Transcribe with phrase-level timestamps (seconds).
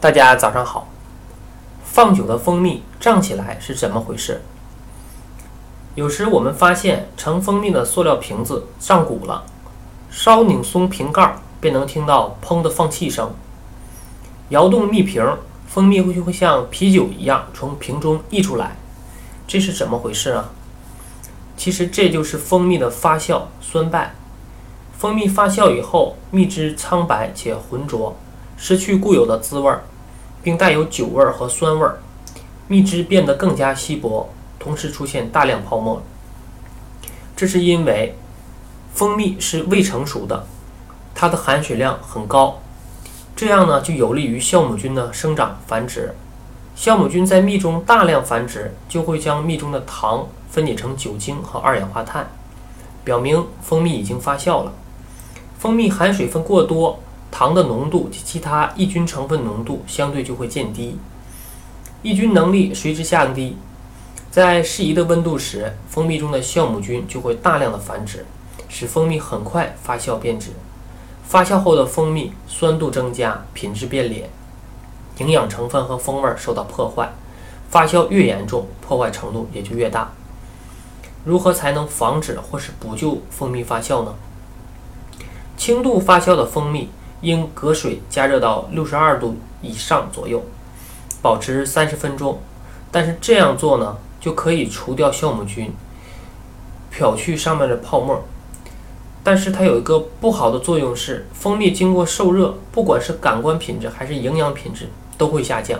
[0.00, 0.86] 大家早上好。
[1.82, 4.40] 放久的蜂蜜胀起来是怎么回事？
[5.96, 9.42] 有时我们发现盛蜂蜜的塑料瓶子胀鼓了，
[10.08, 13.32] 稍拧松瓶盖便能听到“砰”的放气声。
[14.50, 15.20] 摇动蜜瓶，
[15.66, 18.76] 蜂蜜会就会像啤酒一样从瓶中溢出来，
[19.48, 20.50] 这是怎么回事啊？
[21.56, 24.14] 其实这就是蜂蜜的发酵酸败。
[24.96, 28.14] 蜂蜜发酵以后，蜜汁苍白且浑浊。
[28.58, 29.72] 失去固有的滋味，
[30.42, 31.88] 并带有酒味和酸味，
[32.66, 36.02] 蜜汁变得更加稀薄，同时出现大量泡沫。
[37.36, 38.16] 这是因为
[38.92, 40.44] 蜂蜜是未成熟的，
[41.14, 42.58] 它的含水量很高，
[43.36, 46.12] 这样呢就有利于酵母菌的生长繁殖。
[46.76, 52.28] 酵母菌在蜜中大量繁殖，就会将蜜中的糖分解成酒精和二氧化碳，
[53.04, 54.72] 表明蜂蜜已经发酵了。
[55.58, 56.98] 蜂蜜含水分过多。
[57.38, 60.98] 糖的浓度及其他抑菌成分浓度相对就会渐低，
[62.02, 63.56] 抑菌能力随之降低。
[64.28, 68.26] 在适宜的温度时，蜂蜜中的酵母菌就会大量的繁殖，
[68.68, 70.50] 使蜂蜜很快发酵变质。
[71.22, 74.28] 发酵后的蜂蜜酸度增加，品质变劣，
[75.18, 77.08] 营养成分和风味受到破坏。
[77.70, 80.10] 发酵越严重，破坏程度也就越大。
[81.24, 84.12] 如何才能防止或是补救蜂蜜发酵呢？
[85.56, 86.88] 轻度发酵的蜂蜜。
[87.20, 90.44] 应隔水加热到六十二度以上左右，
[91.20, 92.40] 保持三十分钟。
[92.90, 95.72] 但是这样做呢，就可以除掉酵母菌，
[96.90, 98.22] 漂去上面的泡沫。
[99.22, 105.78] 但是它有一个不好的作用是，蜂蜜经过受热，不管是感官品质还是营养品质都会下降。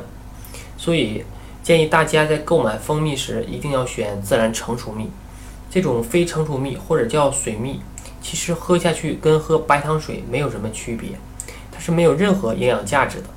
[0.77, 1.25] 所以
[1.63, 5.09] 建议大家在购买蜂蜜时一定要选自然成熟蜜。
[5.71, 7.81] 这种非成熟蜜或者叫水蜜，
[8.21, 11.11] 其实喝下去跟喝白糖水没有什么区别。
[11.71, 13.29] 它是没有任何营养价值的。